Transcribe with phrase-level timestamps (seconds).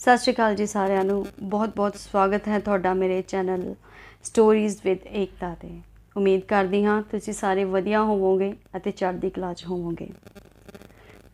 [0.00, 3.74] ਸਤਿ ਸ਼੍ਰੀ ਅਕਾਲ ਜੀ ਸਾਰਿਆਂ ਨੂੰ। ਬਹੁਤ-ਬਹੁਤ ਸਵਾਗਤ ਹੈ ਤੁਹਾਡਾ ਮੇਰੇ ਚੈਨਲ
[4.22, 5.80] ਸਟੋਰੀਜ਼ ਵਿਦ ਏਕਤਾ ਤੇ।
[6.16, 10.08] ਉਮੀਦ ਕਰਦੀ ਹਾਂ ਤੁਸੀਂ ਸਾਰੇ ਵਧੀਆ ਹੋਵੋਗੇ ਅਤੇ ਚੜ੍ਹਦੀ ਕਲਾ 'ਚ ਹੋਵੋਗੇ।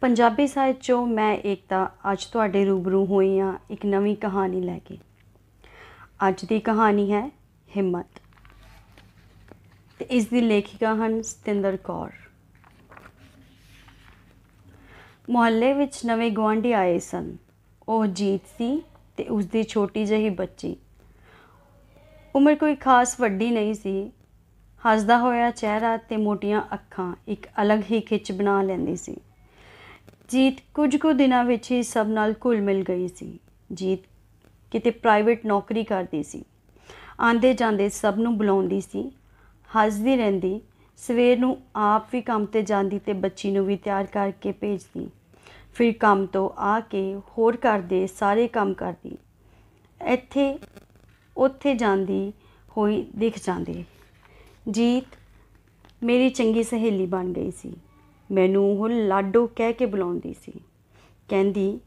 [0.00, 4.98] ਪੰਜਾਬੀ ਸਾਹਿਤ 'ਚੋਂ ਮੈਂ ਏਕਤਾ ਅੱਜ ਤੁਹਾਡੇ ਰੂਬਰੂ ਹੋਈ ਹਾਂ ਇੱਕ ਨਵੀਂ ਕਹਾਣੀ ਲੈ ਕੇ।
[6.28, 7.30] ਅੱਜ ਦੀ ਕਹਾਣੀ ਹੈ
[7.76, 8.20] ਹਿੰਮਤ।
[9.98, 12.10] ਤੇ ਇਸ ਦੀ ਲੇਖਿਕਾ ਹਨ ਸਤਿੰਦਰ ਕੌਰ।
[15.30, 17.36] ਮੁਹੱਲੇ ਵਿੱਚ ਨਵੇਂ ਗਵਾਂਢੀ ਆਏ ਸਨ।
[17.88, 18.82] ਉਹ ਜੀਤ ਸੀ
[19.16, 20.76] ਤੇ ਉਸ ਦੀ ਛੋਟੀ ਜਿਹੀ ਬੱਚੀ।
[22.34, 24.10] ਉਮਰ ਕੋਈ ਖਾਸ ਵੱਡੀ ਨਹੀਂ ਸੀ।
[24.82, 29.16] ਹੱਸਦਾ ਹੋਇਆ ਚਿਹਰਾ ਤੇ ਮੋਟੀਆਂ ਅੱਖਾਂ ਇੱਕ ਅਲੱਗ ਹੀ ਖਿੱਚ ਬਣਾ ਲੈਂਦੀ ਸੀ।
[30.28, 33.38] ਜੀਤ ਕੁਝ ਕੁ ਦਿਨਾਂ ਵਿੱਚ ਹੀ ਸਭ ਨਾਲ ਘੁਲ ਮਿਲ ਗਈ ਸੀ।
[33.72, 34.00] ਜੀਤ
[34.70, 36.44] ਕਿਤੇ ਪ੍ਰਾਈਵੇਟ ਨੌਕਰੀ ਕਰਦੀ ਸੀ।
[37.20, 39.12] ਆਂਦੇ ਜਾਂਦੇ ਸਭ ਨੂੰ ਬੁਲਾਉਂਦੀ ਸੀ।
[39.70, 40.60] ਹੱਸਦੀ ਰਹਿੰਦੀ।
[40.96, 45.08] ਸਵੇਰ ਨੂੰ ਆਪ ਵੀ ਕੰਮ ਤੇ ਜਾਂਦੀ ਤੇ ਬੱਚੀ ਨੂੰ ਵੀ ਤਿਆਰ ਕਰਕੇ ਭੇਜਦੀ।
[45.76, 49.16] ਫਿਰ ਕੰਮ ਤੋਂ ਆ ਕੇ ਹੋਰ ਘਰ ਦੇ ਸਾਰੇ ਕੰਮ ਕਰਦੀ।
[50.06, 50.58] ਇੱਥੇ,
[51.36, 52.32] ਉੱਥੇ ਜਾਂਦੀ
[52.76, 53.84] ਹੋਈ ਦਿਖ ਜਾਂਦੀ।
[54.70, 55.04] ਜੀਤ
[56.02, 57.76] ਮੇਰੀ ਚੰਗੀ ਸਹੇਲੀ ਬਣ ਗਈ ਸੀ।
[58.32, 60.52] ਮੈਨੂੰ ਉਹ ਲਾਡੋ ਕਹਿ ਕੇ ਬੁਲਾਉਂਦੀ ਸੀ।
[61.28, 61.80] ਕਹਿੰਦੀ,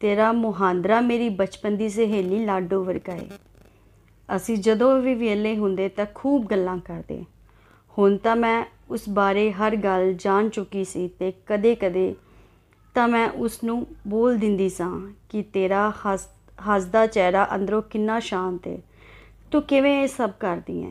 [0.00, 3.28] ਤੇਰਾ ਮੁਹਾਂਦਰਾ ਮੇਰੀ ਬਚਪਨ ਦੀ ਸਹੇਲੀ ਲਾਡੋ ਵਰਗਾ ਹੈ
[4.36, 7.24] ਅਸੀਂ ਜਦੋਂ ਵੀ ਵਿਹਲੇ ਹੁੰਦੇ ਤਾਂ ਖੂਬ ਗੱਲਾਂ ਕਰਦੇ।
[7.98, 12.14] ਹੁਣ ਤਾਂ ਮੈਂ ਉਸ ਬਾਰੇ ਹਰ ਗੱਲ ਜਾਣ ਚੁੱਕੀ ਸੀ ਤੇ ਕਦੇ-ਕਦੇ
[12.98, 14.90] ਤਾਂ ਮੈਂ ਉਸ ਨੂੰ ਬੋਲ ਦਿੰਦੀ ਸਾਂ
[15.28, 16.28] ਕਿ ਤੇਰਾ ਹੱਸ,
[16.68, 18.78] ਹੱਸਦਾ ਚਿਹਰਾ ਅੰਦਰੋਂ ਕਿੰਨਾ ਸ਼ਾਂਤ ਹੈ
[19.50, 20.90] ਤੂੰ ਕਿਵੇਂ ਇਹ ਸਭ ਕਰਦੀ ਹੈ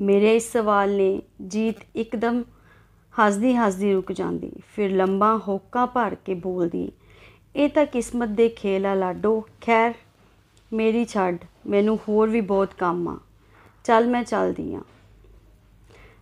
[0.00, 2.42] ਮੇਰੇ ਇਸ ਸਵਾਲ ਨੇ ਜੀਤ ਇੱਕਦਮ
[3.14, 6.90] ਹੱਸਦੀ ਹੱਸਦੀ ਰੁਕ ਜਾਂਦੀ, ਫਿਰ ਲੰਬਾ ਹੋਕਾ ਭਰ ਕੇ ਬੋਲਦੀ,
[7.56, 9.94] ਇਹ ਤਾਂ ਕਿਸਮਤ ਦੇ ਖੇਲ ਆ ਲਾਡੋ, ਖੈਰ,
[10.72, 13.18] ਮੇਰੀ ਛੱਡ, ਮੈਨੂੰ ਹੋਰ ਵੀ ਬਹੁਤ ਕੰਮ ਆ।
[13.84, 14.80] ਚੱਲ ਮੈਂ ਚੱਲਦੀ ਆ।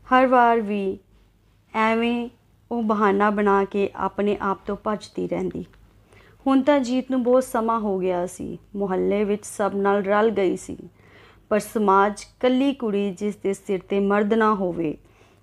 [0.06, 0.98] ਹਰ ਵਾਰ ਵੀ
[1.74, 2.28] ਐਵੇਂ
[2.72, 5.64] ਉਹ ਬਹਾਨਾ ਬਣਾ ਕੇ ਆਪਣੇ ਆਪ ਤੋਂ ਭੱਜਦੀ ਰਹਿੰਦੀ।
[6.46, 10.56] ਹੁਣ ਤਾਂ ਜੀਤ ਨੂੰ ਬਹੁਤ ਸਮਾਂ ਹੋ ਗਿਆ ਸੀ। ਮੁਹੱਲੇ ਵਿੱਚ ਸਭ ਨਾਲ ਰਲ ਗਈ
[10.56, 10.76] ਸੀ।
[11.48, 14.96] ਪਰ ਸਮਾਜ ਕੱਲੀ ਕੁੜੀ ਜਿਸ ਦੇ ਸਿਰ ਤੇ ਮਰਦ ਨਾ ਹੋਵੇ,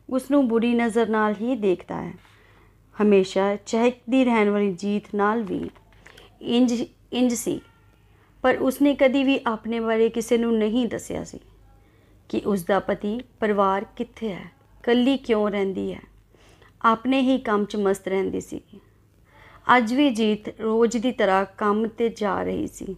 [0.09, 2.13] ਉਸ ਨੂੰ ਬੁਰੀ ਨਜ਼ਰ ਨਾਲ ਹੀ ਦੇਖਦਾ ਹੈ।
[3.01, 5.69] ਹਮੇਸ਼ਾ ਚਹਿਕਦੀ ਰਹਿਣ ਵਾਲੀ ਜੀਤ ਨਾਲ ਵੀ
[6.41, 7.62] ਇੰਜ ਇੰਜ ਸੀ।
[8.41, 11.40] ਪਰ ਉਸਨੇ ਕਦੀ ਵੀ ਆਪਣੇ ਬਾਰੇ ਕਿਸੇ ਨੂੰ ਨਹੀਂ ਦੱਸਿਆ ਸੀ
[12.29, 14.51] ਕਿ ਉਸ ਦਾ ਪਤੀ ਪਰਿਵਾਰ ਕਿੱਥੇ ਹੈ,
[14.84, 16.10] ਕੱਲੀ ਕਿਉਂ ਰਹਿੰਦੀ ਹੈ।
[16.86, 18.62] ਆਪਣੇ ਹੀ ਕੰਮ 'ਚ ਮਸਤ ਰਹਿੰਦੀ ਸੀ
[19.78, 22.96] ਅੱਜ ਵੀ ਜੀਤ ਰੋਜ਼ ਦੀ ਤਰ੍ਹਾਂ ਕੰਮ ਤੇ ਜਾ ਰਹੀ ਸੀ।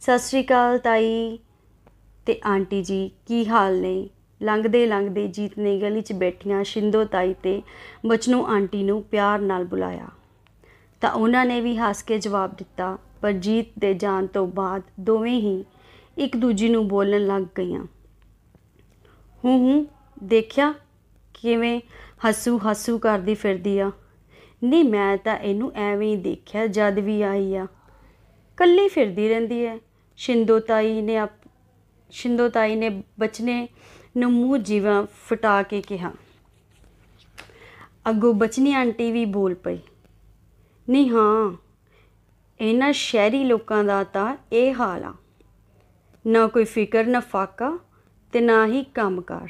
[0.00, 1.38] ਸਤਿ ਸ਼੍ਰੀ ਅਕਾਲ ਤਾਈ
[2.26, 4.08] ਤੇ ਆਂਟੀ ਜੀ, ਕੀ ਹਾਲ ਨੇ?
[4.42, 7.62] ਲੰਘਦੇ ਲੰਘਦੇ ਜੀਤ ਨੇ ਗਲੀ 'ਚ ਬੈਠੀਆਂ ਸ਼ਿੰਦੋ ਤਾਈ ਤੇ
[8.06, 10.08] ਬਚਨੂ ਆਂਟੀ ਨੂੰ ਪਿਆਰ ਨਾਲ ਬੁਲਾਇਆ।
[11.00, 15.40] ਤਾਂ ਉਹਨਾਂ ਨੇ ਵੀ ਹੱਸ ਕੇ ਜਵਾਬ ਦਿੱਤਾ, ਪਰ ਜੀਤ ਦੇ ਜਾਣ ਤੋਂ ਬਾਅਦ ਦੋਵੇਂ
[15.40, 15.64] ਹੀ
[16.18, 17.84] ਇੱਕ ਦੂਜੀ ਨੂੰ ਬੋਲਣ ਲੱਗ ਗਈਆਂ।
[19.44, 19.86] ਹੂੰ ਹੂੰ,
[20.24, 20.74] ਦੇਖਿਆ?
[21.34, 21.80] ਕਿਵੇਂ
[22.28, 23.90] ਹੱਸੂ ਹੱਸੂ ਕਰਦੀ ਫਿਰਦੀ ਆ।
[24.64, 27.66] ਨਹੀਂ ਮੈਂ ਤਾਂ ਇਹਨੂੰ ਐਵੇਂ ਹੀ ਦੇਖਿਆ ਜਦ ਵੀ ਆਈ ਆ।
[28.56, 29.78] ਕੱਲੀ ਫਿਰਦੀ ਰਹਿੰਦੀ ਹੈ
[30.16, 31.26] ਸ਼ਿੰਦੋ ਤਾਈ ਨੇ
[32.10, 33.68] ਸ਼ਿੰਦੋ ਤਾਈ ਨੇ ਬਚਨੇ
[34.16, 36.12] ਨੂੰ ਮੂੰਹ ਜਿਵੇਂ ਫਟਾ ਕੇ ਕਿਹਾ।
[38.10, 39.78] ਅੱਗੋਂ ਬਚਨੀ ਆਂਟੀ ਵੀ ਬੋਲ ਪਈ।
[40.90, 41.52] ਨਹੀਂ ਹਾਂ,
[42.60, 45.14] ਇਹਨਾਂ ਸ਼ਹਿਰੀ ਲੋਕਾਂ ਦਾ ਤਾਂ ਇਹ ਹਾਲ ਆ।
[46.26, 47.78] ਨਾ ਕੋਈ ਫਿਕਰ, ਨਾ ਫਾਕਾ
[48.32, 49.48] ਤੇ ਨਾ ਹੀ ਕੰਮਕਾਰ।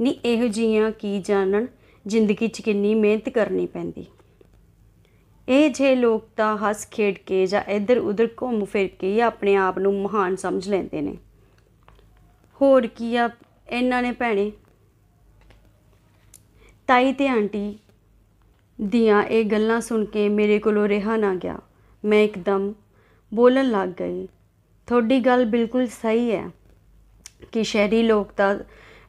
[0.00, 1.66] ਨਹੀਂ ਇਹੋ ਜੀਆਂ ਕੀ ਜਾਣਨ,
[2.06, 4.06] ਜ਼ਿੰਦਗੀ 'ਚ ਕਿੰਨੀ ਮਿਹਨਤ ਕਰਨੀ ਪੈਂਦੀ।
[5.48, 9.78] ਇਹ ਜੇ ਲੋਕ ਤਾਂ ਹੱਸ ਖੇਡ ਕੇ ਜਾਂ ਇੱਧਰ ਉੱਧਰ ਘੁੰਮ ਫਿਰ ਕੇ ਆਪਣੇ ਆਪ
[9.78, 11.16] ਨੂੰ ਮਹਾਨ ਸਮਝ ਲੈਂਦੇ ਨੇ।
[12.60, 13.28] ਹੋਰ ਕੀ ਆ
[13.68, 14.52] ਇਹਨਾਂ ਨੇ ਭੈਣੇ?
[16.88, 17.78] ਤਾਈ ਤੇ ਆਂਟੀ
[18.78, 21.58] ਦੀਆਂ ਇਹ ਗੱਲਾਂ ਸੁਣ ਕੇ ਮੇਰੇ ਕੋਲੋਂ ਰਿਹਾ ਨਾ ਗਿਆ।
[22.04, 22.72] ਮੈਂ ਇੱਕਦਮ
[23.32, 24.28] ਬੋਲਣ ਲੱਗ ਗਈ।
[24.88, 26.48] ਤੁਹਾਡੀ ਗੱਲ ਬਿਲਕੁਲ ਸਹੀ ਹੈ
[27.52, 28.54] ਕਿ ਸ਼ਹਿਰੀ ਲੋਕ ਤਾਂ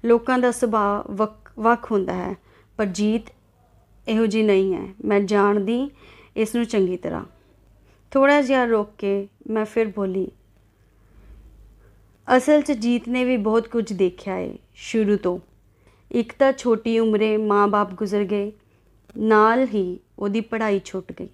[0.03, 1.11] ਲੋਕਾਂ ਦਾ ਸੁਭਾਅ
[1.59, 2.35] ਵੱਖ ਹੁੰਦਾ ਹੈ,
[2.77, 3.29] ਪਰ ਜੀਤ
[4.07, 5.89] ਇਹੋ ਜੀ ਨਹੀਂ ਹੈ। ਮੈਂ ਜਾਣਦੀ
[6.37, 7.23] ਇਸ ਨੂੰ ਚੰਗੀ ਤਰ੍ਹਾਂ।
[8.11, 10.27] ਥੋੜਾ ਜਿਹਾ ਰੋਕ ਕੇ ਮੈਂ ਫਿਰ ਬੋਲੀ,
[12.27, 15.37] ਅਸਲ 'ਚ ਜੀਤ ਨੇ ਵੀ ਬਹੁਤ ਕੁਝ ਦੇਖਿਆ ਹੈ ਸ਼ੁਰੂ ਤੋਂ।
[16.11, 18.51] ਇੱਕ ਤਾਂ ਛੋਟੀ ਉਮਰੇ ਮਾਂ-ਬਾਪ ਗੁਜ਼ਰ ਗਏ,
[19.15, 21.29] ਨਾਲ ਹੀ ਉਹਦੀ ਪੜ੍ਹਾਈ ਛੁੱਟ ਗਈ।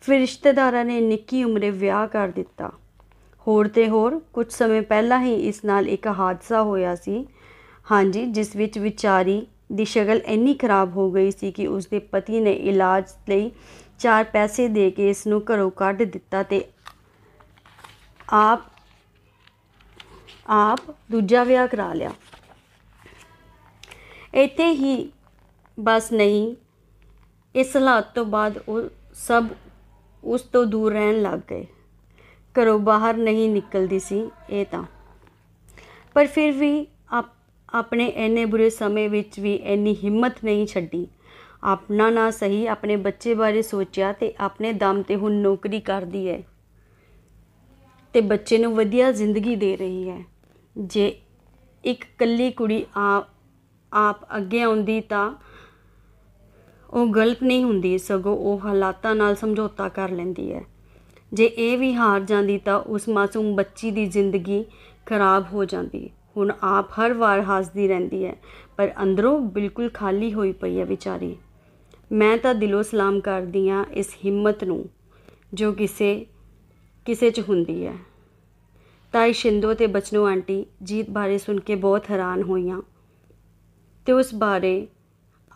[0.00, 2.70] ਫਿਰ ਰਿਸ਼ਤੇਦਾਰਾਂ ਨੇ ਨਿੱਕੀ ਉਮਰੇ ਵਿਆਹ ਕਰ ਦਿੱਤਾ।
[3.46, 7.26] ਹੋਰ ਤੇ ਹੋਰ ਕੁਝ ਸਮੇਂ ਪਹਿਲਾਂ ਹੀ ਇਸ ਨਾਲ ਇੱਕ ਹਾਦਸਾ ਹੋਇਆ ਸੀ
[7.86, 12.40] ਹਾਂਜੀ, ਜਿਸ ਵਿੱਚ ਵਿਚਾਰੀ ਦੀ ਸ਼ਕਲ ਇੰਨੀ ਖਰਾਬ ਹੋ ਗਈ ਸੀ ਕਿ ਉਸ ਦੇ ਪਤੀ
[12.40, 13.50] ਨੇ ਇਲਾਜ ਲਈ
[13.98, 16.64] ਚਾਰ ਪੈਸੇ ਦੇ ਕੇ ਇਸ ਨੂੰ ਘਰੋਂ ਕੱਢ ਦਿੱਤਾ ਤੇ
[18.32, 18.60] ਆਪ
[20.50, 20.80] ਆਪ
[21.10, 22.12] ਦੂਜਾ ਵਿਆਹ ਕਰਾ ਲਿਆ।
[24.34, 25.12] ਇੱਥੇ ਹੀ
[25.80, 26.54] ਬਸ ਨਹੀਂ,
[27.54, 28.82] ਇਸ ਹਾਲਾਤ ਤੋਂ ਬਾਅਦ ਉਹ
[29.14, 29.46] ਸਭ
[30.24, 31.66] ਉਸ ਤੋਂ ਦੂਰ ਰਹਿਣ ਲੱਗ ਗਏ।
[32.54, 34.84] ਘਰੋਂ ਬਾਹਰ ਨਹੀਂ ਨਿਕਲਦੀ ਸੀ ਇਹ ਤਾਂ।
[36.14, 36.86] ਪਰ ਫਿਰ ਵੀ
[37.74, 41.06] ਆਪਣੇ ਐਨੇ ਬੁਰੇ ਸਮੇਂ ਵਿੱਚ ਵੀ ਇੰਨੀ ਹਿੰਮਤ ਨਹੀਂ ਛੱਡੀ।
[41.64, 46.42] ਆਪਣਾ ਨਾ ਸਹੀ, ਆਪਣੇ ਬੱਚੇ ਬਾਰੇ ਸੋਚਿਆ ਤੇ ਆਪਣੇ ਦਮ ਤੇ ਹੁਣ ਨੌਕਰੀ ਕਰਦੀ ਹੈ
[48.12, 50.24] ਤੇ ਬੱਚੇ ਨੂੰ ਵਧੀਆ ਜ਼ਿੰਦਗੀ ਦੇ ਰਹੀ ਹੈ।
[50.78, 51.20] ਜੇ
[51.84, 53.24] ਇੱਕ ਕੱਲੀ ਕੁੜੀ ਆ,
[53.92, 55.34] ਆਪ ਅੱਗੇ ਆਉਂਦੀ ਤਾਂ
[56.90, 60.64] ਉਹ ਗਲਤ ਨਹੀਂ ਹੁੰਦੀ, ਸਗੋਂ ਉਹ ਹਾਲਾਤਾਂ ਨਾਲ ਸਮਝੌਤਾ ਕਰ ਲੈਂਦੀ ਹੈ।
[61.32, 64.64] ਜੇ ਇਹ ਵੀ ਹਾਰ ਜਾਂਦੀ ਤਾਂ ਉਸ ਮਾਸੂਮ ਬੱਚੀ ਦੀ ਜ਼ਿੰਦਗੀ
[65.06, 68.34] ਖਰਾਬ ਹੋ ਜਾਂਦੀ। ਹੁਣ ਆਪ ਹਰ ਵਾਰ ਹੱਸਦੀ ਰਹਿੰਦੀ ਹੈ,
[68.76, 71.36] ਪਰ ਅੰਦਰੋਂ ਬਿਲਕੁਲ ਖਾਲੀ ਹੋਈ ਪਈ ਹੈ ਵਿਚਾਰੀ।
[72.12, 74.84] ਮੈਂ ਤਾਂ ਦਿਲੋਂ ਸਲਾਮ ਕਰਦੀ ਹਾਂ ਇਸ ਹਿੰਮਤ ਨੂੰ,
[75.54, 76.26] ਜੋ ਕਿਸੇ
[77.06, 77.94] ਕਿਸੇ 'ਚ ਹੁੰਦੀ ਹੈ।
[79.12, 82.80] ਤਾਈ ਸ਼ਿੰਦੋ ਤੇ ਬਚਨੋ ਆਂਟੀ ਜੀਤ ਬਾਰੇ ਸੁਣ ਕੇ ਬਹੁਤ ਹੈਰਾਨ ਹੋਈਆਂ।
[84.06, 84.86] ਤੇ ਉਸ ਬਾਰੇ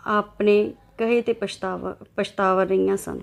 [0.06, 3.20] ਆਪਣੇ ਕਹੇ ਤੇ ਪਛਤਾਵਾ ਪਛਤਾਵਾ ਰਹੀਆਂ ਸਨ।